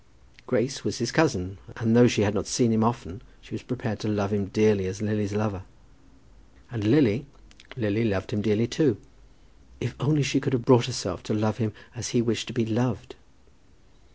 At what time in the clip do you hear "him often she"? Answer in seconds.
2.73-3.53